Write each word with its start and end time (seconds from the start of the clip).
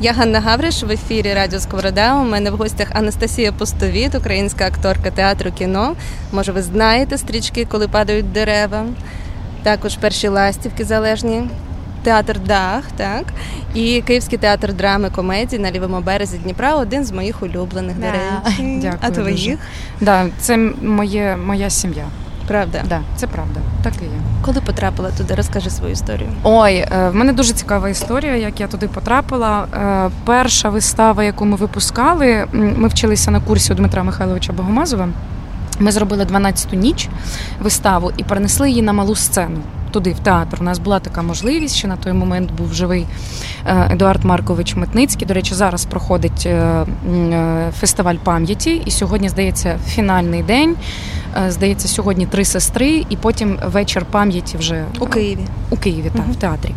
Я 0.00 0.12
Ганна 0.12 0.40
Гавриш 0.40 0.82
в 0.82 0.90
ефірі 0.90 1.34
Радіо 1.34 1.60
Сковорода. 1.60 2.14
У 2.14 2.24
мене 2.24 2.50
в 2.50 2.56
гостях 2.56 2.88
Анастасія 2.92 3.52
Пустовіт, 3.52 4.14
українська 4.14 4.66
акторка 4.66 5.10
театру 5.10 5.52
кіно. 5.52 5.96
Може, 6.32 6.52
ви 6.52 6.62
знаєте 6.62 7.18
стрічки, 7.18 7.64
коли 7.64 7.88
падають 7.88 8.32
дерева. 8.32 8.86
Також 9.62 9.96
перші 9.96 10.28
ластівки 10.28 10.84
залежні. 10.84 11.42
Театр 12.02 12.38
Дах, 12.40 12.84
так 12.96 13.24
і 13.74 14.02
Київський 14.06 14.38
театр 14.38 14.72
драми 14.72 15.10
комедії 15.10 15.62
на 15.62 15.70
лівому 15.70 16.00
березі 16.00 16.38
Дніпра 16.38 16.74
один 16.74 17.04
з 17.04 17.12
моїх 17.12 17.42
улюблених 17.42 17.96
Да. 17.98 18.06
до 18.06 18.12
речі. 18.12 18.78
Дякую 18.82 18.98
а 19.00 19.10
твоїх? 19.10 19.58
Да, 20.00 20.26
це 20.40 20.56
моє, 20.82 21.36
моя 21.36 21.70
сім'я. 21.70 22.04
Правда. 22.48 22.82
Да, 22.88 23.00
це 23.16 23.26
правда. 23.26 23.60
Так 23.82 23.92
і 24.00 24.04
є. 24.04 24.10
Коли 24.42 24.60
потрапила 24.60 25.10
туди, 25.10 25.34
розкажи 25.34 25.70
свою 25.70 25.92
історію. 25.92 26.28
Ой, 26.42 26.74
е, 26.74 27.10
в 27.10 27.14
мене 27.14 27.32
дуже 27.32 27.52
цікава 27.52 27.88
історія, 27.88 28.36
як 28.36 28.60
я 28.60 28.66
туди 28.66 28.88
потрапила. 28.88 29.66
Е, 29.74 30.10
Перша 30.24 30.68
вистава, 30.68 31.24
яку 31.24 31.44
ми 31.44 31.56
випускали, 31.56 32.46
ми 32.52 32.88
вчилися 32.88 33.30
на 33.30 33.40
курсі 33.40 33.72
у 33.72 33.76
Дмитра 33.76 34.02
Михайловича 34.02 34.52
Богомазова. 34.52 35.08
Ми 35.78 35.92
зробили 35.92 36.24
12-ту 36.24 36.76
ніч 36.76 37.08
виставу 37.60 38.12
і 38.16 38.24
перенесли 38.24 38.68
її 38.68 38.82
на 38.82 38.92
малу 38.92 39.14
сцену. 39.14 39.58
Туди, 39.96 40.12
в 40.12 40.18
театр. 40.18 40.58
У 40.60 40.64
нас 40.64 40.78
була 40.78 41.00
така 41.00 41.22
можливість, 41.22 41.76
що 41.76 41.88
на 41.88 41.96
той 41.96 42.12
момент 42.12 42.52
був 42.52 42.74
живий 42.74 43.06
е, 43.66 43.88
Едуард 43.92 44.24
Маркович 44.24 44.74
Митницький. 44.74 45.26
До 45.26 45.34
речі, 45.34 45.54
зараз 45.54 45.84
проходить 45.84 46.46
е, 46.46 46.50
е, 46.50 47.72
фестиваль 47.80 48.16
пам'яті, 48.24 48.82
і 48.84 48.90
сьогодні, 48.90 49.28
здається, 49.28 49.78
фінальний 49.86 50.42
день. 50.42 50.76
Здається, 51.48 51.88
сьогодні 51.88 52.26
три 52.26 52.44
сестри, 52.44 53.04
і 53.08 53.16
потім 53.16 53.58
вечір 53.64 54.04
пам'яті 54.10 54.56
вже 54.56 54.84
У 55.00 55.06
Києві. 55.06 55.46
у 55.70 55.76
Києві, 55.76 56.10
так, 56.12 56.22
угу. 56.24 56.32
в 56.32 56.36
театрі. 56.36 56.70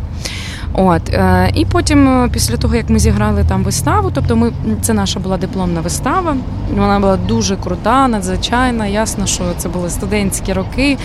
От 0.72 1.08
е, 1.08 1.50
і 1.54 1.64
потім, 1.64 2.08
е, 2.08 2.28
після 2.32 2.56
того 2.56 2.76
як 2.76 2.90
ми 2.90 2.98
зіграли 2.98 3.44
там 3.48 3.62
виставу, 3.62 4.10
тобто 4.14 4.36
ми 4.36 4.52
це 4.82 4.92
наша 4.92 5.20
була 5.20 5.36
дипломна 5.36 5.80
вистава. 5.80 6.36
Вона 6.76 7.00
була 7.00 7.16
дуже 7.16 7.56
крута, 7.56 8.08
надзвичайна. 8.08 8.86
Ясно, 8.86 9.26
що 9.26 9.44
це 9.58 9.68
були 9.68 9.90
студентські 9.90 10.52
роки, 10.52 10.98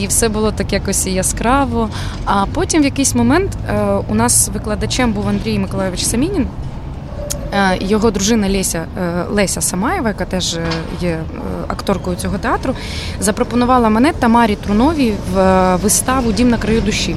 і 0.00 0.06
все 0.06 0.28
було 0.28 0.52
так 0.52 0.72
якось 0.72 1.06
яскраво. 1.06 1.88
А 2.24 2.46
потім 2.46 2.82
в 2.82 2.84
якийсь 2.84 3.14
момент 3.14 3.50
е, 3.68 3.82
у 4.08 4.14
нас 4.14 4.50
викладачем 4.54 5.12
був 5.12 5.28
Андрій 5.28 5.58
Миколайович 5.58 6.04
Самінін. 6.04 6.46
Його 7.80 8.10
дружина 8.10 8.48
Леся 8.48 8.84
Леся 9.30 9.60
Самаєва, 9.60 10.08
яка 10.08 10.24
теж 10.24 10.58
є 11.00 11.18
акторкою 11.68 12.16
цього 12.16 12.38
театру, 12.38 12.74
запропонувала 13.20 13.88
мене 13.88 14.12
Тамарі 14.12 14.54
Труновій 14.54 15.12
в 15.32 15.76
виставу 15.76 16.32
Дім 16.32 16.48
на 16.48 16.58
краю 16.58 16.80
душі. 16.80 17.16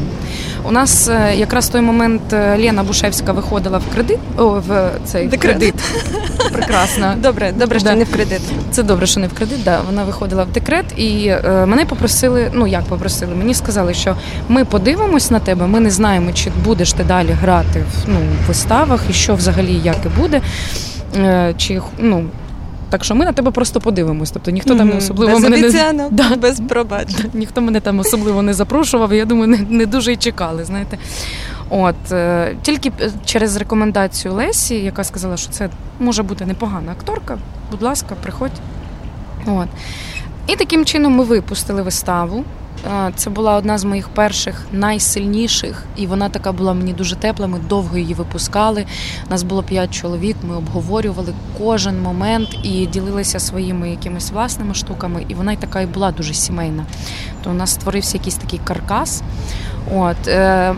У 0.64 0.72
нас 0.72 1.09
е, 1.09 1.36
якраз 1.36 1.70
в 1.70 1.72
той 1.72 1.81
момент 1.81 2.34
е, 2.34 2.58
Лена 2.58 2.84
Бушевська 2.84 3.31
виходила 3.31 3.78
в 3.78 3.94
кредит. 3.94 4.20
О, 4.38 4.45
в 4.68 4.92
цей 5.06 5.28
Декрет. 5.28 5.56
кредит. 5.58 5.76
Прекрасно. 6.53 7.14
Добре, 7.18 7.52
добре, 7.52 7.80
що 7.80 7.90
Да. 7.90 7.95
не 7.95 8.03
в 8.03 8.12
кредит. 8.12 8.42
Це 8.72 8.84
добре, 8.84 9.06
що 9.08 9.20
не 9.20 9.28
в 9.28 9.34
кредит. 9.34 9.64
Да, 9.64 9.80
вона 9.86 10.03
виходила 10.03 10.44
в 10.44 10.48
декрет, 10.52 10.86
і 10.98 11.28
е, 11.28 11.66
мене 11.66 11.86
попросили. 11.86 12.52
Ну 12.53 12.68
як 12.68 12.84
попросили? 12.84 13.36
Мені 13.36 13.53
сказали, 13.53 13.94
що 13.94 14.16
ми 14.50 14.66
подивимось 14.66 15.31
на 15.31 15.40
тебе. 15.40 15.68
Ми 15.68 15.80
не 15.80 15.90
знаємо, 15.90 16.31
чи 16.34 16.52
будеш 16.66 16.94
ти 16.94 17.03
далі 17.03 17.31
грати 17.42 17.80
в 17.80 18.08
ну, 18.08 18.20
виставах, 18.48 19.02
і 19.09 19.14
що 19.14 19.36
взагалі 19.36 19.81
як 19.84 19.98
і 20.06 20.20
буде. 20.22 20.42
Е, 21.18 21.53
чи 21.58 21.81
ну 21.98 22.23
так 22.92 23.03
що 23.03 23.16
ми 23.16 23.25
на 23.25 23.31
тебе 23.31 23.52
просто 23.52 23.80
подивимось. 23.81 24.31
Тобто 24.31 24.52
ніхто 24.52 24.75
там 24.75 24.97
особливо 24.97 25.34
без 25.34 25.44
мене 25.44 25.58
не 25.58 26.09
Да. 26.11 26.36
без 26.36 26.59
пробачень. 26.59 27.30
ніхто 27.34 27.61
мене 27.61 27.80
там 27.80 28.00
особливо 28.00 28.42
не 28.42 28.53
запрошував. 28.53 29.14
і 29.14 29.17
Я 29.17 29.25
думаю, 29.25 29.47
не, 29.47 29.58
не 29.70 29.86
дуже 29.86 30.14
й 30.14 30.17
чекали. 30.17 30.66
Знаєте, 30.66 30.97
от 31.69 32.12
е, 32.12 32.56
тільки 32.62 32.92
е, 33.02 33.12
через 33.25 33.56
рекомендацію 33.56 34.34
Лесі, 34.34 34.75
яка 34.75 35.03
сказала, 35.03 35.38
що 35.38 35.50
це 35.52 35.69
може 36.00 36.23
бути 36.23 36.45
непогана 36.45 36.92
акторка. 36.92 37.38
Будь 37.72 37.81
ласка, 37.81 38.16
приходь. 38.23 38.52
От. 39.45 39.67
І 40.47 40.56
таким 40.56 40.86
чином 40.86 41.14
ми 41.16 41.23
випустили 41.23 41.81
виставу. 41.81 42.44
Е, 42.88 43.12
Це 43.16 43.29
була 43.29 43.56
одна 43.56 43.78
з 43.78 43.84
моїх 43.84 44.09
перших 44.09 44.66
найсильніших, 44.72 45.84
і 45.97 46.07
вона 46.07 46.29
така 46.29 46.52
була 46.52 46.74
мені 46.74 46.94
дуже 46.94 47.16
тепла. 47.16 47.47
Ми 47.47 47.59
довго 47.59 47.97
її 47.97 48.13
випускали. 48.13 48.85
Нас 49.29 49.44
було 49.44 49.63
п'ять 49.63 49.94
чоловік. 49.94 50.38
Ми 50.50 50.56
обговорювали 50.56 51.34
кожен 51.57 52.02
момент 52.02 52.50
і 52.63 52.85
ділилися 52.85 53.40
своїми 53.40 53.90
якимись 53.90 54.31
власними 54.31 54.74
штуками. 54.74 55.25
І 55.28 55.34
вона 55.34 55.52
й 55.52 55.57
така 55.57 55.81
і 55.81 55.85
була 55.85 56.12
дуже 56.12 56.34
сімейна. 56.34 56.85
То 57.44 57.50
у 57.50 57.53
нас 57.53 57.72
створився 57.73 58.18
якийсь 58.18 58.35
такий 58.35 58.59
каркас. 58.63 59.23
От 59.96 60.28
е, 60.28 60.73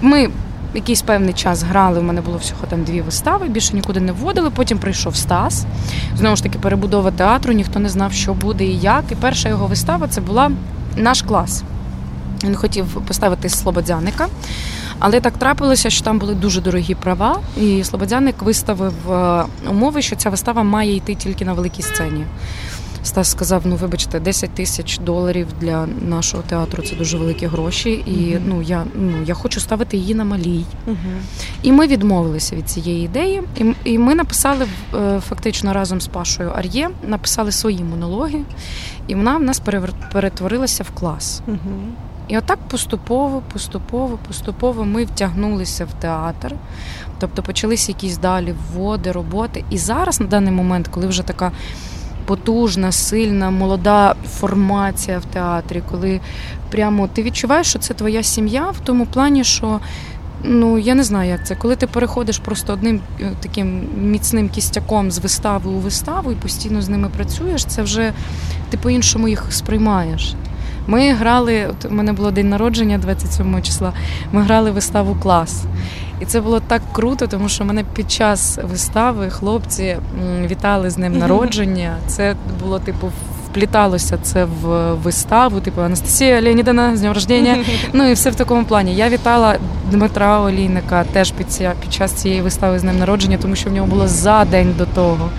ми 0.00 0.30
якийсь 0.74 1.02
певний 1.02 1.34
час 1.34 1.62
грали. 1.62 2.00
У 2.00 2.02
мене 2.02 2.20
було 2.20 2.38
всього 2.38 2.60
там 2.68 2.84
дві 2.84 3.00
вистави, 3.00 3.48
більше 3.48 3.74
нікуди 3.74 4.00
не 4.00 4.12
вводили. 4.12 4.50
Потім 4.50 4.78
прийшов 4.78 5.16
Стас. 5.16 5.64
Знову 6.16 6.36
ж 6.36 6.42
таки, 6.42 6.58
перебудова 6.58 7.10
театру, 7.10 7.52
ніхто 7.52 7.78
не 7.78 7.88
знав, 7.88 8.12
що 8.12 8.34
буде 8.34 8.64
і 8.64 8.78
як. 8.78 9.04
І 9.10 9.14
перша 9.14 9.48
його 9.48 9.66
вистава 9.66 10.08
це 10.08 10.20
була 10.20 10.50
наш 10.96 11.22
клас. 11.22 11.62
Він 12.44 12.54
хотів 12.54 12.86
поставити 12.86 13.48
Слободзяника. 13.48 14.26
Але 14.98 15.20
так 15.20 15.38
трапилося, 15.38 15.90
що 15.90 16.04
там 16.04 16.18
були 16.18 16.34
дуже 16.34 16.60
дорогі 16.60 16.94
права, 16.94 17.38
і 17.56 17.84
Слободзяник 17.84 18.42
виставив 18.42 19.12
е, 19.12 19.44
умови, 19.70 20.02
що 20.02 20.16
ця 20.16 20.30
вистава 20.30 20.62
має 20.62 20.96
йти 20.96 21.14
тільки 21.14 21.44
на 21.44 21.52
великій 21.52 21.82
сцені. 21.82 22.24
Стас 23.04 23.30
сказав: 23.30 23.62
ну 23.64 23.76
вибачте, 23.76 24.20
10 24.20 24.50
тисяч 24.50 24.98
доларів 24.98 25.46
для 25.60 25.86
нашого 25.86 26.42
театру 26.42 26.82
це 26.82 26.96
дуже 26.96 27.18
великі 27.18 27.46
гроші. 27.46 27.90
І 27.90 28.38
ну 28.46 28.62
я 28.62 28.84
ну 28.94 29.22
я 29.26 29.34
хочу 29.34 29.60
ставити 29.60 29.96
її 29.96 30.14
на 30.14 30.24
малій. 30.24 30.64
І 31.62 31.72
ми 31.72 31.86
відмовилися 31.86 32.56
від 32.56 32.70
цієї 32.70 33.04
ідеї. 33.04 33.42
І, 33.56 33.74
і 33.84 33.98
ми 33.98 34.14
написали 34.14 34.66
е, 34.94 35.20
фактично 35.28 35.72
разом 35.72 36.00
з 36.00 36.06
Пашою 36.06 36.50
Ар'є, 36.50 36.90
написали 37.06 37.52
свої 37.52 37.84
монологи, 37.84 38.40
і 39.06 39.14
вона 39.14 39.36
в 39.36 39.42
нас 39.42 39.62
перетворилася 40.12 40.82
в 40.82 40.90
клас. 40.90 41.42
І 42.28 42.38
отак 42.38 42.58
поступово, 42.68 43.42
поступово, 43.52 44.18
поступово 44.28 44.84
ми 44.84 45.04
втягнулися 45.04 45.84
в 45.84 45.92
театр. 45.92 46.54
Тобто 47.18 47.42
почалися 47.42 47.92
якісь 47.92 48.18
далі 48.18 48.54
вводи, 48.72 49.12
роботи. 49.12 49.64
І 49.70 49.78
зараз, 49.78 50.20
на 50.20 50.26
даний 50.26 50.52
момент, 50.52 50.88
коли 50.88 51.06
вже 51.06 51.22
така 51.22 51.52
потужна, 52.26 52.92
сильна, 52.92 53.50
молода 53.50 54.14
формація 54.28 55.18
в 55.18 55.24
театрі, 55.24 55.82
коли 55.90 56.20
прямо 56.70 57.08
ти 57.08 57.22
відчуваєш, 57.22 57.66
що 57.66 57.78
це 57.78 57.94
твоя 57.94 58.22
сім'я 58.22 58.70
в 58.70 58.80
тому 58.80 59.06
плані, 59.06 59.44
що. 59.44 59.80
Ну, 60.46 60.78
я 60.78 60.94
не 60.94 61.04
знаю, 61.04 61.30
як 61.30 61.46
це. 61.46 61.54
Коли 61.56 61.76
ти 61.76 61.86
переходиш 61.86 62.38
просто 62.38 62.72
одним 62.72 63.00
е, 63.20 63.32
таким 63.40 63.82
міцним 63.96 64.48
кістяком 64.48 65.10
з 65.10 65.18
вистави 65.18 65.70
у 65.70 65.78
виставу 65.78 66.32
і 66.32 66.34
постійно 66.34 66.82
з 66.82 66.88
ними 66.88 67.08
працюєш, 67.16 67.64
це 67.64 67.82
вже 67.82 68.12
ти 68.70 68.76
по-іншому 68.76 69.28
їх 69.28 69.46
сприймаєш. 69.50 70.34
Ми 70.86 71.12
грали, 71.12 71.66
от 71.66 71.84
у 71.84 71.94
мене 71.94 72.12
було 72.12 72.30
день 72.30 72.48
народження 72.48 72.98
27 72.98 73.62
числа. 73.62 73.92
Ми 74.32 74.42
грали 74.42 74.70
виставу 74.70 75.16
клас. 75.22 75.64
І 76.20 76.24
це 76.24 76.40
було 76.40 76.60
так 76.60 76.82
круто, 76.92 77.26
тому 77.26 77.48
що 77.48 77.64
мене 77.64 77.84
під 77.94 78.10
час 78.10 78.58
вистави 78.62 79.30
хлопці 79.30 79.96
вітали 80.46 80.90
з 80.90 80.98
ним 80.98 81.18
народження. 81.18 81.96
Це 82.06 82.36
було 82.62 82.78
типу. 82.78 83.12
Впліталося 83.50 84.18
це 84.22 84.44
в 84.44 84.92
виставу, 84.94 85.60
типу 85.60 85.80
Анастасія 85.80 86.42
Леонідовна, 86.42 86.96
з 86.96 87.00
днем 87.00 87.12
рождення. 87.12 87.56
Ну 87.92 88.10
і 88.10 88.12
все 88.12 88.30
в 88.30 88.34
такому 88.34 88.64
плані. 88.64 88.94
Я 88.94 89.08
вітала 89.08 89.56
Дмитра 89.90 90.40
Олійника 90.40 91.04
теж 91.04 91.30
під, 91.30 91.50
ця, 91.52 91.72
під 91.80 91.92
час 91.92 92.12
цієї 92.12 92.42
вистави 92.42 92.78
з 92.78 92.84
ним 92.84 92.98
народження, 92.98 93.38
тому 93.42 93.56
що 93.56 93.70
в 93.70 93.72
нього 93.72 93.86
було 93.86 94.08
за 94.08 94.44
день 94.44 94.74
до 94.78 94.86
того. 94.86 95.30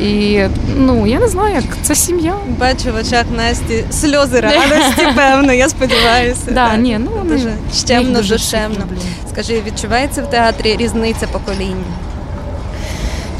І 0.00 0.40
ну 0.76 1.06
я 1.06 1.20
не 1.20 1.28
знаю, 1.28 1.54
як 1.54 1.64
це 1.82 1.94
сім'я. 1.94 2.34
Бачу 2.58 2.92
в 2.92 2.96
очах 2.96 3.24
Насті 3.36 3.84
сльози 3.90 4.40
радості, 4.40 5.06
певно, 5.16 5.52
я 5.52 5.68
сподіваюся. 5.68 6.40
Да, 6.46 6.68
так. 6.68 6.80
ні, 6.80 6.98
ну 7.00 7.10
вони 7.18 7.32
Дуже 7.36 7.52
щемно, 7.74 8.18
дуже 8.18 8.34
душевно. 8.34 8.84
Скажи, 9.32 9.62
відчувається 9.66 10.22
в 10.22 10.30
театрі 10.30 10.76
різниця 10.76 11.26
поколінь? 11.26 11.84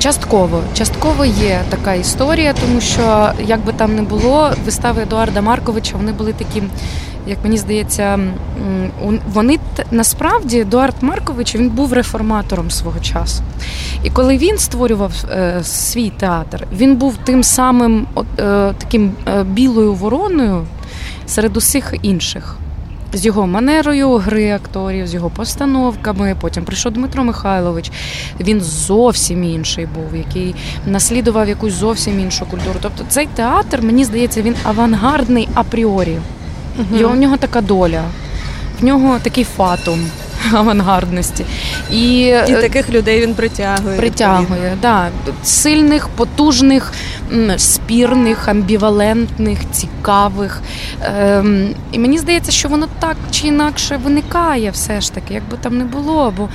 Частково, 0.02 0.62
частково 0.74 1.24
є 1.24 1.60
така 1.68 1.94
історія, 1.94 2.54
тому 2.60 2.80
що 2.80 3.32
як 3.46 3.60
би 3.64 3.72
там 3.72 3.96
не 3.96 4.02
було, 4.02 4.50
вистави 4.64 5.02
Едуарда 5.02 5.40
Марковича 5.40 5.96
вони 5.96 6.12
були 6.12 6.32
такі, 6.32 6.62
як 7.26 7.38
мені 7.42 7.56
здається, 7.56 8.18
вони 9.32 9.58
насправді 9.90 10.58
Едуард 10.58 10.94
Маркович 11.00 11.54
він 11.54 11.70
був 11.70 11.92
реформатором 11.92 12.70
свого 12.70 13.00
часу. 13.00 13.42
І 14.04 14.10
коли 14.10 14.38
він 14.38 14.58
створював 14.58 15.12
е, 15.30 15.60
свій 15.64 16.10
театр, 16.10 16.66
він 16.76 16.96
був 16.96 17.16
тим 17.24 17.42
самим 17.42 18.06
е, 18.18 18.24
таким 18.78 19.12
е, 19.28 19.42
білою 19.44 19.94
вороною 19.94 20.66
серед 21.26 21.56
усіх 21.56 21.94
інших. 22.02 22.56
З 23.14 23.26
його 23.26 23.46
манерою 23.46 24.16
гри 24.16 24.50
акторів, 24.52 25.06
з 25.06 25.14
його 25.14 25.30
постановками. 25.30 26.36
Потім 26.40 26.64
прийшов 26.64 26.92
Дмитро 26.92 27.24
Михайлович. 27.24 27.92
Він 28.40 28.60
зовсім 28.60 29.44
інший 29.44 29.86
був, 29.86 30.16
який 30.16 30.54
наслідував 30.86 31.48
якусь 31.48 31.72
зовсім 31.72 32.20
іншу 32.20 32.46
культуру. 32.46 32.78
Тобто 32.82 33.04
цей 33.08 33.26
театр, 33.26 33.82
мені 33.82 34.04
здається, 34.04 34.42
він 34.42 34.54
авангардний 34.64 35.48
апріорі. 35.54 36.18
Його, 36.94 37.14
в 37.14 37.16
нього 37.16 37.36
така 37.36 37.60
доля, 37.60 38.02
в 38.80 38.84
нього 38.84 39.18
такий 39.22 39.44
фатум. 39.44 40.06
авангардності. 40.52 41.44
І 41.90 42.18
і 42.48 42.54
таких 42.60 42.90
людей 42.90 43.20
він 43.20 43.34
притягує. 43.34 43.96
Притягує, 43.96 44.76
да. 44.82 45.08
сильних, 45.44 46.08
потужних, 46.08 46.92
спірних, 47.56 48.48
амбівалентних, 48.48 49.58
цікавих. 49.72 50.62
Ем, 51.02 51.74
І 51.92 51.98
мені 51.98 52.18
здається, 52.18 52.52
що 52.52 52.68
воно 52.68 52.88
так 53.00 53.16
чи 53.30 53.46
інакше 53.46 54.00
виникає 54.04 54.70
все 54.70 55.00
ж 55.00 55.12
таки, 55.12 55.34
як 55.34 55.42
би 55.50 55.56
там 55.62 55.78
не 55.78 55.84
було. 55.84 56.34
Бо 56.36 56.48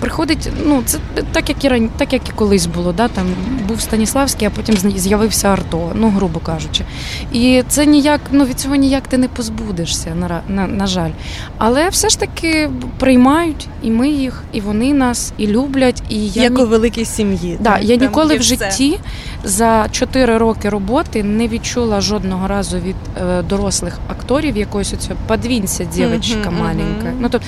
приходить, 0.00 0.50
ну 0.64 0.82
це 0.86 0.98
так, 1.32 1.48
як 1.48 1.64
і 1.64 1.68
ран... 1.68 1.90
так, 1.96 2.12
як 2.12 2.28
і 2.28 2.32
колись 2.32 2.66
було. 2.66 2.92
Да? 2.92 3.08
Там 3.08 3.26
був 3.68 3.80
Станіславський, 3.80 4.48
а 4.48 4.50
потім 4.50 4.76
з'явився 4.96 5.48
Арто, 5.48 5.92
ну 5.94 6.08
грубо 6.08 6.40
кажучи. 6.40 6.84
І 7.32 7.62
це 7.68 7.86
ніяк, 7.86 8.20
ну 8.32 8.44
від 8.44 8.60
цього 8.60 8.74
ніяк 8.74 9.08
ти 9.08 9.18
не 9.18 9.28
позбудешся, 9.28 10.14
на, 10.14 10.40
на, 10.48 10.66
на 10.66 10.86
жаль. 10.86 11.10
Але 11.58 11.88
все 11.88 12.08
ж 12.08 12.20
таки 12.20 12.70
приймають 12.98 13.68
і 13.82 13.90
ми 13.90 14.08
їх, 14.08 14.42
і 14.52 14.60
вони 14.60 14.94
нас, 14.94 15.32
і 15.36 15.46
люблять. 15.46 16.02
І 16.08 16.28
я 16.28 16.42
Як 16.42 16.52
ні... 16.52 16.62
у 16.62 16.66
великій 16.66 17.04
сім'ї. 17.04 17.56
Да, 17.60 17.70
так, 17.70 17.84
Я 17.84 17.96
ніколи 17.96 18.36
в 18.36 18.42
житті 18.42 18.98
за 19.44 19.88
4 19.90 20.38
роки 20.38 20.68
роботи 20.68 21.22
не 21.22 21.48
відчула 21.48 22.00
жодного 22.00 22.48
разу 22.48 22.78
від 22.78 22.96
е, 23.16 23.42
дорослих 23.42 23.98
акторів 24.08 24.56
якоїсь 24.56 24.92
оцього 24.92 25.20
подвінься, 25.26 25.84
дівчинка 25.84 26.50
mm-hmm, 26.50 26.60
маленька. 26.60 27.06
Mm-hmm. 27.06 27.18
Ну, 27.20 27.28
тобто, 27.28 27.46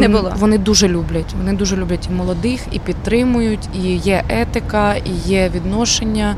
не 0.00 0.08
було. 0.08 0.32
Вони 0.38 0.58
дуже 0.58 0.88
люблять. 0.88 1.34
Вони 1.38 1.52
дуже 1.52 1.76
люблять 1.76 2.08
і 2.10 2.14
молодих, 2.14 2.60
і 2.72 2.78
підтримують, 2.78 3.68
і 3.74 3.96
є 3.96 4.24
етика, 4.28 4.94
і 4.94 5.10
є 5.28 5.50
відношення, 5.54 6.36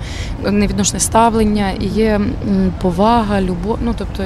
не 0.50 0.67
відношення 0.67 1.00
ставлення, 1.00 1.70
і 1.81 1.87
є 1.87 2.20
повага, 2.82 3.41
любов. 3.41 3.79
Ну 3.82 3.94
тобто, 3.99 4.25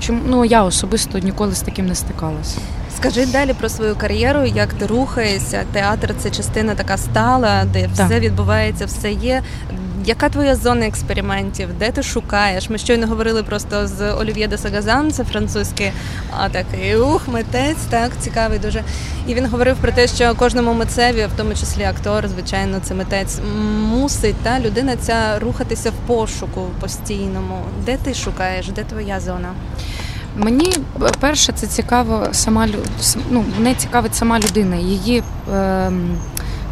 чому 0.00 0.20
ну 0.28 0.44
я 0.44 0.64
особисто 0.64 1.18
ніколи 1.18 1.52
з 1.52 1.60
таким 1.60 1.86
не 1.86 1.94
стикалася. 1.94 2.58
Скажи 3.00 3.26
далі 3.26 3.52
про 3.52 3.68
свою 3.68 3.96
кар'єру, 3.96 4.44
як 4.44 4.74
ти 4.74 4.86
рухаєшся. 4.86 5.64
Театр 5.72 6.14
це 6.18 6.30
частина 6.30 6.74
така 6.74 6.96
стала, 6.96 7.64
де 7.64 7.86
все 7.86 8.20
відбувається, 8.20 8.86
все 8.86 9.12
є. 9.12 9.42
Яка 10.04 10.28
твоя 10.28 10.56
зона 10.56 10.86
експериментів? 10.86 11.68
Де 11.78 11.90
ти 11.90 12.02
шукаєш? 12.02 12.70
Ми 12.70 12.78
щойно 12.78 13.06
говорили 13.06 13.42
просто 13.42 13.86
з 13.86 14.12
Олів'є 14.12 14.48
де 14.48 14.58
Сагазан, 14.58 15.10
це 15.10 15.24
французький, 15.24 15.92
а 16.38 16.48
такий 16.48 16.96
ух, 16.96 17.28
митець, 17.28 17.84
так 17.90 18.10
цікавий 18.20 18.58
дуже. 18.58 18.82
І 19.26 19.34
він 19.34 19.46
говорив 19.46 19.76
про 19.76 19.92
те, 19.92 20.06
що 20.06 20.34
кожному 20.34 20.74
митцеві, 20.74 21.26
в 21.34 21.36
тому 21.36 21.54
числі 21.54 21.82
актор, 21.82 22.28
звичайно, 22.28 22.80
це 22.82 22.94
митець 22.94 23.38
мусить 23.80 24.36
та 24.42 24.60
людина 24.60 24.96
ця 24.96 25.38
рухатися 25.38 25.90
в 25.90 26.06
пошуку 26.06 26.66
постійному. 26.80 27.58
Де 27.86 27.96
ти 27.96 28.14
шукаєш? 28.14 28.68
Де 28.68 28.84
твоя 28.84 29.20
зона? 29.20 29.48
Мені 30.38 30.72
перше 31.20 31.52
це 31.52 31.66
цікаво 31.66 32.28
сама 32.32 32.68
ну, 33.30 33.44
мене 33.58 33.74
цікавить 33.74 34.14
сама 34.14 34.38
людина, 34.38 34.76
її 34.76 35.22
е, 35.54 35.90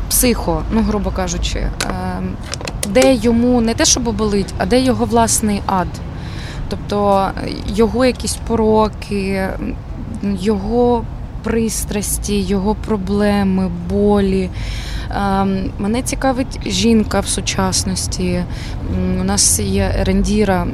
психо, 0.08 0.62
ну 0.72 0.82
грубо 0.82 1.10
кажучи, 1.10 1.58
е, 1.58 1.70
де 2.88 3.14
йому 3.14 3.60
не 3.60 3.74
те, 3.74 3.84
що 3.84 4.00
болить, 4.00 4.54
а 4.58 4.66
де 4.66 4.80
його 4.80 5.04
власний 5.04 5.62
ад. 5.66 5.88
Тобто 6.68 7.28
його 7.66 8.04
якісь 8.04 8.36
пороки, 8.46 9.48
його 10.22 11.04
пристрасті, 11.42 12.40
його 12.40 12.74
проблеми, 12.74 13.70
болі. 13.90 14.50
Ем, 15.10 15.70
мене 15.78 16.02
цікавить 16.02 16.60
жінка 16.66 17.20
в 17.20 17.26
сучасності. 17.26 18.44
У 19.20 19.24
нас 19.24 19.60
є 19.60 19.94
рендіра 20.02 20.66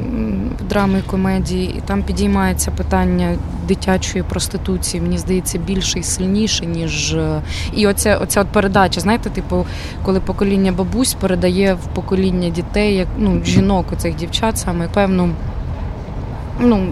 драми 0.72 0.98
і 0.98 1.10
комедії, 1.10 1.74
і 1.78 1.80
там 1.80 2.02
підіймається 2.02 2.70
питання 2.70 3.36
дитячої 3.68 4.24
проституції. 4.24 5.00
Мені 5.00 5.18
здається, 5.18 5.58
більше 5.58 5.98
і 5.98 6.02
сильніше, 6.02 6.66
ніж 6.66 7.16
і 7.74 7.86
оця 7.86 8.16
оця 8.16 8.40
от 8.40 8.46
передача. 8.46 9.00
Знаєте, 9.00 9.30
типу, 9.30 9.66
коли 10.02 10.20
покоління 10.20 10.72
бабусь 10.72 11.14
передає 11.14 11.74
в 11.74 11.86
покоління 11.94 12.48
дітей, 12.48 12.94
як 12.94 13.08
ну 13.18 13.40
жінок, 13.44 13.86
оцих 13.92 14.16
дівчат, 14.16 14.58
саме 14.58 14.88
певну. 14.88 15.30
Ну, 16.60 16.88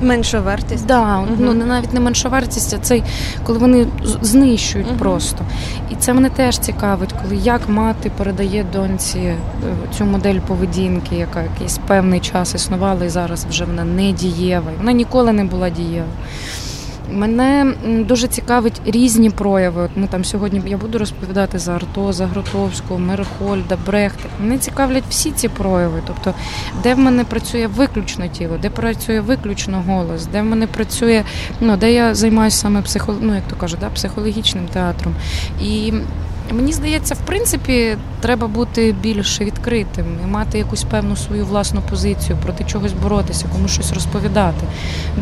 Менша 0.00 0.40
вартість. 0.40 0.86
Да, 0.86 1.18
угу. 1.18 1.36
ну 1.38 1.54
навіть 1.54 1.92
не 1.92 2.00
менша 2.00 2.28
вартість, 2.28 2.74
а 2.74 2.78
цей, 2.78 3.02
коли 3.46 3.58
вони 3.58 3.86
знищують 4.22 4.88
угу. 4.88 4.96
просто. 4.98 5.44
І 5.90 5.94
це 5.94 6.14
мене 6.14 6.30
теж 6.30 6.58
цікавить, 6.58 7.14
коли 7.22 7.36
як 7.36 7.68
мати 7.68 8.10
передає 8.10 8.66
доньці 8.72 9.18
е, 9.18 9.36
цю 9.98 10.04
модель 10.04 10.38
поведінки, 10.46 11.16
яка 11.16 11.42
якийсь 11.42 11.78
певний 11.86 12.20
час 12.20 12.54
існувала, 12.54 13.04
і 13.04 13.08
зараз 13.08 13.46
вже 13.50 13.64
вона 13.64 13.84
не 13.84 14.12
дієва. 14.12 14.70
Вона 14.78 14.92
ніколи 14.92 15.32
не 15.32 15.44
була 15.44 15.70
дієва. 15.70 16.06
Мене 17.14 17.74
дуже 18.08 18.28
цікавить 18.28 18.80
різні 18.86 19.30
прояви. 19.30 19.90
Ми 19.96 20.06
там 20.06 20.24
сьогодні 20.24 20.62
я 20.66 20.76
буду 20.76 20.98
розповідати 20.98 21.58
за 21.58 21.74
Арто, 21.74 22.12
за 22.12 22.26
Гротовського, 22.26 23.00
Мерхольда, 23.00 23.78
Брехта. 23.86 24.28
Мене 24.40 24.58
цікавлять 24.58 25.04
всі 25.10 25.30
ці 25.30 25.48
прояви. 25.48 26.02
Тобто, 26.06 26.34
де 26.82 26.94
в 26.94 26.98
мене 26.98 27.24
працює 27.24 27.66
виключно 27.66 28.28
тіло, 28.28 28.58
де 28.62 28.70
працює 28.70 29.20
виключно 29.20 29.84
голос, 29.86 30.26
де 30.26 30.40
в 30.40 30.44
мене 30.44 30.66
працює, 30.66 31.24
ну 31.60 31.76
де 31.76 31.92
я 31.92 32.14
займаюся 32.14 32.56
саме 32.56 32.82
психо, 32.82 33.14
ну, 33.20 33.34
як 33.34 33.44
то 33.48 33.56
кажуть, 33.56 33.80
да, 33.80 33.88
психологічним 33.88 34.68
театром. 34.68 35.14
І 35.62 35.92
Мені 36.52 36.72
здається, 36.72 37.14
в 37.14 37.18
принципі, 37.18 37.96
треба 38.20 38.46
бути 38.46 38.94
більш 39.02 39.40
відкритим 39.40 40.06
і 40.24 40.26
мати 40.26 40.58
якусь 40.58 40.84
певну 40.84 41.16
свою 41.16 41.46
власну 41.46 41.80
позицію, 41.90 42.38
проти 42.42 42.64
чогось 42.64 42.92
боротися, 42.92 43.46
комусь 43.52 43.70
щось 43.70 43.92
розповідати. 43.92 44.66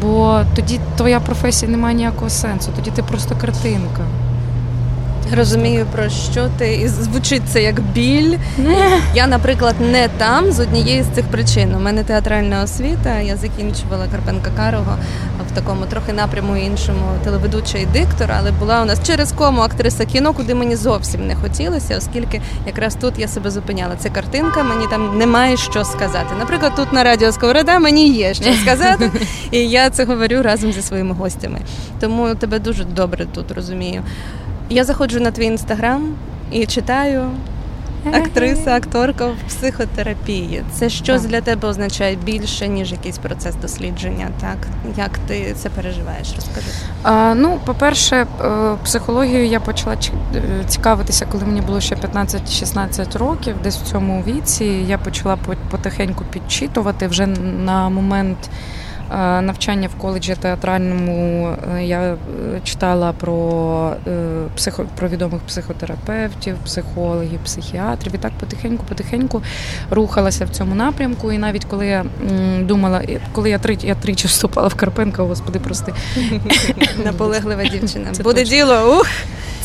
Бо 0.02 0.40
тоді 0.56 0.80
твоя 0.96 1.20
професія 1.20 1.70
не 1.72 1.78
має 1.78 1.94
ніякого 1.94 2.30
сенсу, 2.30 2.70
тоді 2.76 2.90
ти 2.90 3.02
просто 3.02 3.36
картинка. 3.40 4.06
Розумію, 5.36 5.86
про 5.92 6.08
що 6.08 6.48
ти 6.58 6.74
і 6.74 6.88
звучить 6.88 7.42
це 7.46 7.62
як 7.62 7.80
біль. 7.80 8.38
Я, 9.14 9.26
наприклад, 9.26 9.74
не 9.80 10.08
там 10.08 10.52
з 10.52 10.60
однієї 10.60 11.02
з 11.02 11.06
цих 11.06 11.24
причин. 11.24 11.74
У 11.74 11.80
мене 11.80 12.04
театральна 12.04 12.62
освіта. 12.62 13.20
Я 13.20 13.36
закінчувала 13.36 14.06
Карпенка 14.10 14.50
Карого 14.56 14.96
такому 15.54 15.86
трохи 15.86 16.12
напряму 16.12 16.56
іншому 16.56 17.04
телеведуча 17.24 17.78
і 17.78 17.86
диктор, 17.86 18.30
але 18.38 18.52
була 18.52 18.82
у 18.82 18.84
нас 18.84 19.06
через 19.06 19.32
кому 19.32 19.60
актриса 19.60 20.04
кіно, 20.04 20.32
куди 20.32 20.54
мені 20.54 20.76
зовсім 20.76 21.26
не 21.26 21.36
хотілося, 21.36 21.98
оскільки 21.98 22.40
якраз 22.66 22.94
тут 22.94 23.18
я 23.18 23.28
себе 23.28 23.50
зупиняла. 23.50 23.96
Це 23.98 24.10
картинка, 24.10 24.62
мені 24.62 24.86
там 24.90 25.18
немає 25.18 25.56
що 25.56 25.84
сказати. 25.84 26.34
Наприклад, 26.38 26.72
тут 26.76 26.92
на 26.92 27.04
радіо 27.04 27.32
Сковорода 27.32 27.78
мені 27.78 28.08
є 28.08 28.34
що 28.34 28.52
сказати, 28.62 29.10
і 29.50 29.58
я 29.58 29.90
це 29.90 30.04
говорю 30.04 30.42
разом 30.42 30.72
зі 30.72 30.82
своїми 30.82 31.14
гостями. 31.14 31.58
Тому 32.00 32.34
тебе 32.34 32.58
дуже 32.58 32.84
добре 32.84 33.26
тут 33.26 33.52
розумію. 33.52 34.02
Я 34.70 34.84
заходжу 34.84 35.20
на 35.20 35.30
твій 35.30 35.44
інстаграм 35.44 36.14
і 36.50 36.66
читаю. 36.66 37.30
Актриса, 38.12 38.76
акторка 38.76 39.26
в 39.26 39.36
психотерапії. 39.48 40.64
Це 40.72 40.88
щось 40.88 41.22
для 41.22 41.40
тебе 41.40 41.68
означає 41.68 42.16
більше, 42.16 42.68
ніж 42.68 42.92
якийсь 42.92 43.18
процес 43.18 43.54
дослідження. 43.54 44.28
Так 44.40 44.56
як 44.96 45.18
ти 45.18 45.54
це 45.56 45.70
переживаєш? 45.70 46.32
Розкажи. 46.36 46.66
А, 47.02 47.34
Ну, 47.34 47.60
по-перше, 47.64 48.16
е, 48.16 48.26
психологією 48.84 49.46
я 49.46 49.60
почала 49.60 49.94
е, 49.94 50.42
цікавитися, 50.66 51.26
коли 51.32 51.44
мені 51.44 51.60
було 51.60 51.80
ще 51.80 51.94
15-16 51.94 53.18
років. 53.18 53.56
Десь 53.62 53.76
в 53.76 53.82
цьому 53.82 54.22
віці 54.26 54.64
я 54.64 54.98
почала 54.98 55.38
потихеньку 55.70 56.24
підчитувати 56.30 57.06
вже 57.06 57.26
на 57.26 57.88
момент. 57.88 58.38
Е, 59.12 59.40
навчання 59.40 59.88
в 59.88 60.00
коледжі 60.00 60.34
театральному 60.40 61.48
е, 61.76 61.84
я 61.84 62.00
е, 62.00 62.16
читала 62.64 63.12
про 63.12 63.96
психо, 64.56 64.86
про 64.96 65.08
відомих 65.08 65.40
психотерапевтів, 65.40 66.56
психологів, 66.64 67.40
психіатрів 67.44 68.14
і 68.14 68.18
так 68.18 68.32
потихеньку-потихеньку 68.40 69.42
рухалася 69.90 70.44
в 70.44 70.48
цьому 70.48 70.74
напрямку. 70.74 71.32
І 71.32 71.38
навіть 71.38 71.64
коли 71.64 71.86
я 71.86 72.04
думала, 72.60 73.02
коли 73.32 73.50
я 73.50 73.58
тричі 73.58 73.86
я 73.86 73.94
тричі 73.94 74.26
вступала 74.26 74.68
в 74.68 74.74
Карпенка, 74.74 75.22
господи, 75.22 75.58
прости. 75.58 75.92
Наполеглива 77.04 77.64
дівчина. 77.64 78.12
Буде 78.22 78.44
діло, 78.44 78.98
ух! 78.98 79.06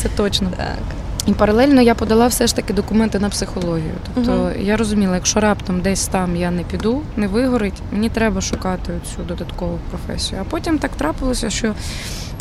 Це 0.02 0.08
точно. 0.08 0.50
Так. 0.56 0.97
І 1.28 1.32
паралельно 1.32 1.82
я 1.82 1.94
подала 1.94 2.26
все 2.26 2.46
ж 2.46 2.56
таки 2.56 2.72
документи 2.72 3.18
на 3.18 3.28
психологію. 3.28 3.92
Тобто 4.14 4.32
uh 4.32 4.62
я 4.62 4.76
розуміла, 4.76 5.14
якщо 5.14 5.40
раптом 5.40 5.80
десь 5.80 6.06
там 6.06 6.36
я 6.36 6.50
не 6.50 6.62
піду, 6.62 7.02
не 7.16 7.28
вигорить, 7.28 7.82
мені 7.92 8.08
треба 8.08 8.40
шукати 8.40 8.92
цю 9.14 9.22
додаткову 9.22 9.78
професію. 9.90 10.40
А 10.40 10.44
потім 10.44 10.78
так 10.78 10.90
трапилося, 10.90 11.50
що 11.50 11.74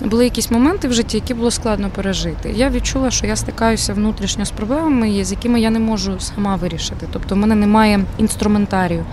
були 0.06 0.24
якісь 0.24 0.52
моменти 0.52 0.88
в 0.88 0.94
житті, 0.94 1.18
які 1.18 1.34
було 1.34 1.52
складно 1.52 1.90
пережити. 1.90 2.54
Я 2.56 2.70
відчула, 2.70 3.12
що 3.12 3.28
я 3.28 3.36
стикаюся 3.36 3.94
внутрішньо 3.94 4.46
з 4.46 4.52
проблемами, 4.52 5.26
з 5.26 5.32
якими 5.32 5.60
я 5.60 5.70
не 5.70 5.80
можу 5.80 6.20
сама 6.20 6.56
вирішити. 6.56 7.08
Тобто, 7.12 7.36
в 7.36 7.38
мене 7.38 7.56
немає 7.56 8.00
інструментарію. 8.18 9.06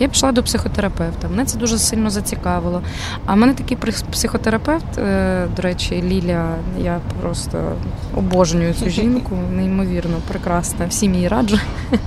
Я 0.00 0.08
пішла 0.08 0.32
до 0.32 0.42
психотерапевта. 0.42 1.28
Мене 1.28 1.44
це 1.44 1.58
дуже 1.58 1.78
сильно 1.78 2.10
зацікавило. 2.10 2.82
А 3.26 3.34
в 3.34 3.36
мене 3.36 3.54
такий 3.54 3.76
психотерапевт, 4.10 4.98
е, 4.98 5.46
до 5.56 5.62
речі, 5.62 6.02
Ліля, 6.02 6.54
я 6.82 7.00
просто 7.22 7.72
обожнюю 8.14 8.74
цю 8.74 8.90
жінку, 8.90 9.36
неймовірно, 9.56 10.16
прекрасна. 10.28 10.86
Всім 10.86 11.14
її 11.14 11.28
раджу. 11.28 11.58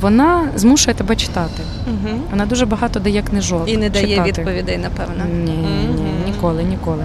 Вона 0.00 0.48
змушує 0.54 0.94
тебе 0.94 1.16
читати. 1.16 1.62
Угу. 1.86 2.20
Вона 2.30 2.46
дуже 2.46 2.66
багато 2.66 3.00
дає 3.00 3.22
книжок. 3.22 3.62
І 3.66 3.76
не 3.76 3.90
дає 3.90 4.08
читати. 4.08 4.28
відповідей, 4.28 4.78
напевно. 4.78 5.24
Ні, 5.44 5.52
ні, 5.52 6.02
ні, 6.02 6.07
ніколи, 6.32 6.62
ніколи. 6.62 7.04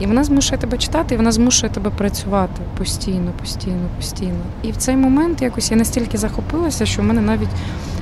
І 0.00 0.06
вона 0.06 0.24
змушує 0.24 0.58
тебе 0.58 0.78
читати, 0.78 1.14
і 1.14 1.18
вона 1.18 1.32
змушує 1.32 1.72
тебе 1.72 1.90
працювати 1.90 2.62
постійно, 2.78 3.30
постійно, 3.40 3.88
постійно. 3.96 4.38
І 4.62 4.72
в 4.72 4.76
цей 4.76 4.96
момент 4.96 5.42
якось 5.42 5.70
я 5.70 5.76
настільки 5.76 6.18
захопилася, 6.18 6.86
що 6.86 7.02
в 7.02 7.04
мене 7.04 7.20
навіть 7.20 7.48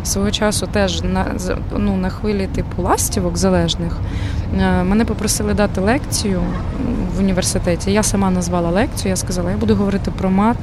свого 0.04 0.30
часу 0.30 0.66
теж 0.66 1.02
на 1.02 1.26
ну, 1.76 1.96
на 1.96 2.08
хвилі 2.08 2.46
типу 2.46 2.82
ластівок 2.82 3.36
залежних 3.36 3.98
е, 4.58 4.82
мене 4.82 5.04
попросили 5.04 5.54
дати 5.54 5.80
лекцію 5.80 6.40
в 7.16 7.20
університеті. 7.20 7.92
Я 7.92 8.02
сама 8.02 8.30
назвала 8.30 8.70
лекцію. 8.70 9.10
Я 9.10 9.16
сказала, 9.16 9.50
я 9.50 9.56
буду 9.56 9.74
говорити 9.74 10.10
про 10.10 10.30
мат, 10.30 10.56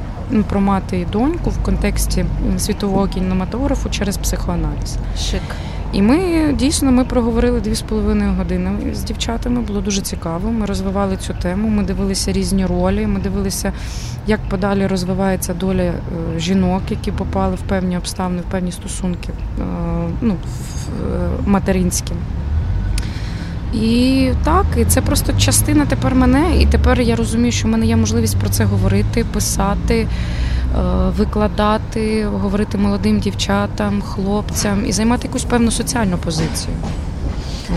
про 0.50 0.62
мати 0.62 1.00
і 1.00 1.06
доньку 1.06 1.50
в 1.50 1.64
контексті 1.64 2.26
світового 2.58 3.08
кінематографу 3.08 3.90
через 3.90 4.18
психоаналіз. 4.18 4.98
Шик. 5.18 5.42
І 5.94 6.02
ми 6.02 6.18
дійсно 6.54 6.92
ми 6.92 7.06
проговорили 7.06 7.60
дві 7.60 7.76
з 7.76 7.82
половиною 7.82 8.34
години 8.34 8.72
з 8.94 9.04
дівчатами. 9.04 9.62
Було 9.62 9.82
дуже 9.82 10.02
цікаво. 10.02 10.52
Ми 10.52 10.66
розвивали 10.66 11.18
цю 11.18 11.34
тему. 11.34 11.70
Ми 11.70 11.84
дивилися 11.84 12.32
різні 12.32 12.66
ролі. 12.66 13.08
Ми 13.08 13.20
дивилися, 13.20 13.74
як 14.28 14.40
подалі 14.50 14.88
розвивається 14.88 15.54
доля 15.54 15.84
е, 15.84 15.94
жінок, 16.38 16.82
які 16.90 17.12
попали 17.12 17.56
в 17.56 17.62
певні 17.62 17.98
обставини, 17.98 18.42
в 18.42 18.52
певні 18.52 18.72
стосунки, 18.72 19.30
е, 19.30 19.64
ну 20.22 20.34
е, 20.34 21.30
материнські. 21.46 22.14
І 23.74 24.30
так, 24.44 24.66
і 24.78 24.86
це 24.86 25.02
просто 25.02 25.34
частина 25.38 25.86
тепер 25.86 26.16
мене. 26.16 26.58
І 26.60 26.66
тепер 26.66 27.02
я 27.02 27.16
розумію, 27.16 27.52
що 27.52 27.68
в 27.68 27.72
мене 27.72 27.86
є 27.86 27.96
можливість 27.96 28.38
про 28.38 28.50
це 28.50 28.66
говорити, 28.66 29.26
писати. 29.34 30.08
Е, 30.74 31.10
викладати, 31.18 32.26
говорити 32.26 32.78
молодим 32.78 33.20
дівчатам, 33.20 34.02
хлопцям 34.02 34.86
і 34.86 34.92
займати 34.92 35.28
якусь 35.28 35.44
певну 35.44 35.72
соціальну 35.72 36.18
позицію. 36.18 36.76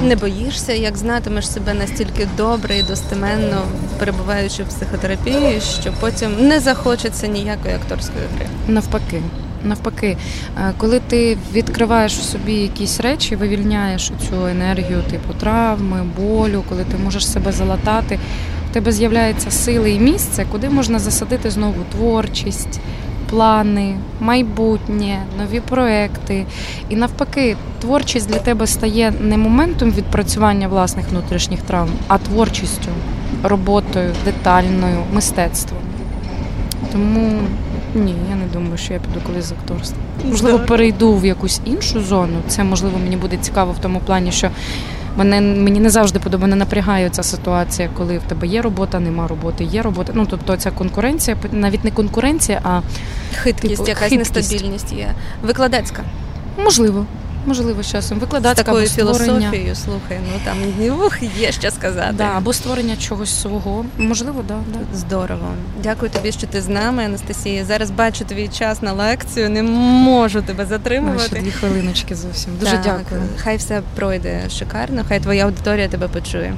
Не 0.05 0.17
боїшся, 0.17 0.73
як 0.73 0.97
знатимеш 0.97 1.51
себе 1.51 1.75
настільки 1.75 2.29
добре 2.37 2.79
і 2.79 2.83
достеменно, 2.83 3.63
перебуваючи 3.99 4.63
в 4.63 4.67
психотерапії, 4.67 5.61
що 5.61 5.93
потім 6.01 6.49
не 6.49 6.61
захочеться 6.61 7.27
ніякої 7.27 7.75
акторської 7.75 8.25
гри. 8.37 8.47
Навпаки. 8.69 9.23
Навпаки, 9.65 10.17
е, 10.59 10.73
коли 10.79 11.01
ти 11.01 11.39
відкриваєш 11.53 12.19
в 12.19 12.23
собі 12.23 12.55
якісь 12.55 13.01
речі, 13.01 13.37
вивільняєш 13.37 14.13
цю 14.29 14.47
енергію, 14.47 15.03
типу 15.11 15.35
травми, 15.41 16.05
болю, 16.19 16.65
коли 16.69 16.85
ти 16.85 16.97
можеш 17.05 17.29
себе 17.29 17.53
залатати, 17.53 18.19
тебе 18.77 18.93
з'являється 18.93 19.51
сили 19.51 19.91
і 19.91 20.01
місце, 20.01 20.47
куди 20.53 20.71
можна 20.71 20.99
засадити 20.99 21.51
знову 21.51 21.75
творчість, 21.93 22.81
плани, 23.31 23.97
майбутнє, 24.21 25.19
нові 25.39 25.61
проекти. 25.61 26.47
І 26.89 26.97
навпаки, 26.97 27.57
творчість 27.81 28.29
для 28.29 28.39
тебе 28.39 28.67
стає 28.67 29.13
не 29.21 29.37
моментом 29.37 29.91
відпрацювання 29.91 30.69
власних 30.69 31.09
внутрішніх 31.11 31.61
травм, 31.61 31.91
а 32.09 32.19
творчістю, 32.19 32.89
роботою, 33.43 34.13
детальною, 34.25 34.99
мистецтвом. 35.13 35.83
Тому 36.93 37.33
ні, 37.95 38.15
я 38.31 38.37
не 38.37 38.47
думаю, 38.53 38.79
що 38.79 38.93
я 38.93 38.99
піду 38.99 39.21
колись 39.27 39.45
з 39.45 39.53
акторства. 39.53 39.99
Можливо, 40.25 40.59
перейду 40.59 41.15
в 41.15 41.27
якусь 41.27 41.61
іншу 41.65 42.01
зону. 42.01 42.39
Це 42.49 42.65
можливо 42.65 42.99
мені 42.99 43.17
буде 43.17 43.37
цікаво 43.37 43.73
в 43.73 43.79
тому 43.79 44.01
плані, 44.07 44.33
що 44.33 44.51
Мене 45.17 45.41
мені 45.41 45.81
не 45.81 45.91
завжди 45.91 46.19
подобає, 46.19 46.43
мене 46.43 46.57
напрягає 46.57 47.11
ця 47.11 47.23
ситуація, 47.23 47.91
коли 47.95 48.19
в 48.19 48.23
тебе 48.23 48.47
є 48.47 48.63
робота, 48.63 49.01
нема 49.01 49.29
роботи, 49.29 49.65
є 49.65 49.83
робота. 49.83 50.13
Ну 50.15 50.27
тобто 50.31 50.57
ця 50.57 50.71
конкуренція, 50.71 51.37
навіть 51.53 51.85
не 51.85 51.91
конкуренція, 51.91 52.61
а 52.65 52.81
хиткість, 53.35 53.77
типу, 53.77 53.89
якась 53.89 54.09
хиткість. 54.09 54.35
нестабільність 54.35 54.93
є. 54.93 55.15
Викладацька. 55.43 56.03
Можливо. 56.65 57.07
Можливо, 57.47 57.83
з 57.83 57.91
часом 57.91 58.19
викладати 58.19 58.63
такою 58.63 58.87
створення... 58.87 59.25
філософією, 59.25 59.75
слухай, 59.75 60.19
ну 60.33 60.41
там 60.45 60.57
ух, 61.07 61.23
є 61.39 61.53
що 61.53 61.71
сказати. 61.71 62.15
Да, 62.19 62.25
Або 62.25 62.53
створення 62.53 62.97
чогось 62.97 63.41
свого. 63.41 63.85
Можливо, 63.99 64.45
да, 64.49 64.55
да. 64.73 64.99
Здорово. 64.99 65.49
Дякую 65.83 66.11
тобі, 66.11 66.33
що 66.33 66.47
ти 66.47 66.61
з 66.61 66.69
нами, 66.69 67.05
Анастасія. 67.05 67.65
Зараз 67.65 67.91
бачу 67.91 68.25
твій 68.25 68.49
час 68.49 68.83
на 68.83 68.93
лекцію, 68.93 69.51
не 69.51 69.63
можу 69.63 70.43
тебе 70.43 70.67
затримувати. 70.67 71.27
Ще 71.27 71.41
дві 71.41 71.51
хвилиночки 71.51 72.15
зовсім. 72.15 72.53
Дуже 72.61 72.73
так, 72.73 72.83
дякую. 72.85 73.23
Хай 73.37 73.57
все 73.57 73.83
пройде 73.95 74.51
шикарно, 74.51 75.05
хай 75.09 75.21
твоя 75.21 75.45
аудиторія 75.45 75.89
тебе 75.89 76.09
почує. 76.09 76.55